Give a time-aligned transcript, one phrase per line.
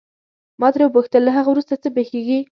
[0.59, 2.39] ما ترې وپوښتل له هغه وروسته څه پېښیږي.